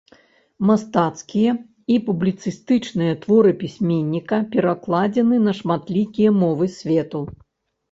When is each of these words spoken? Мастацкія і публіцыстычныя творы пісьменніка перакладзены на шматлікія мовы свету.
Мастацкія 0.69 1.51
і 1.95 1.97
публіцыстычныя 2.07 3.13
творы 3.27 3.51
пісьменніка 3.61 4.41
перакладзены 4.57 5.35
на 5.47 5.57
шматлікія 5.61 6.35
мовы 6.43 6.65
свету. 6.81 7.25